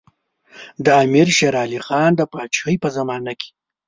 [0.85, 3.49] د امیر شېر علي خان د پاچاهۍ په زمانه کې.